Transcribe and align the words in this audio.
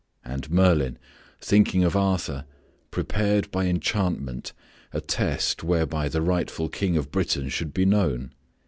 And 0.25 0.49
Merlin, 0.49 0.97
thinking 1.39 1.83
of 1.83 1.95
Arthur, 1.95 2.45
prepared 2.89 3.51
by 3.51 3.67
enchantment 3.67 4.51
a 4.91 4.99
test 4.99 5.63
whereby 5.63 6.09
the 6.09 6.23
rightful 6.23 6.69
King 6.69 6.97
of 6.97 7.11
Britain 7.11 7.49
should 7.49 7.71
be 7.71 7.85
known. 7.85 8.31